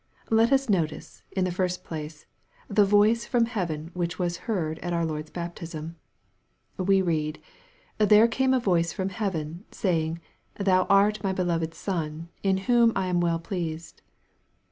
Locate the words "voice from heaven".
2.85-3.91, 8.59-9.63